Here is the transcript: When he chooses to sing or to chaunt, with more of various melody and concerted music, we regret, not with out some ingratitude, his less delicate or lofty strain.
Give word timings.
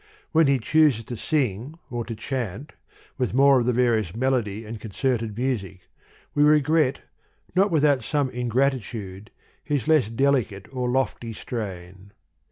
When 0.31 0.47
he 0.47 0.57
chooses 0.57 1.03
to 1.05 1.15
sing 1.15 1.75
or 1.91 2.03
to 2.05 2.15
chaunt, 2.15 2.73
with 3.19 3.35
more 3.35 3.59
of 3.59 3.67
various 3.67 4.15
melody 4.15 4.65
and 4.65 4.79
concerted 4.79 5.37
music, 5.37 5.81
we 6.33 6.41
regret, 6.41 7.01
not 7.55 7.69
with 7.69 7.85
out 7.85 8.03
some 8.03 8.31
ingratitude, 8.31 9.29
his 9.63 9.87
less 9.87 10.09
delicate 10.09 10.67
or 10.75 10.89
lofty 10.89 11.33
strain. 11.33 12.13